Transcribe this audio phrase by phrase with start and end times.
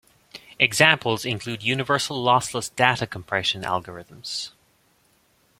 [0.59, 4.49] Examples include universal lossless data compression algorithms.